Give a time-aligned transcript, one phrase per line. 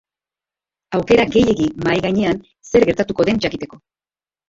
[0.99, 3.85] Aukera gehiegi mahai gainean zer gertatuko den jakiteko.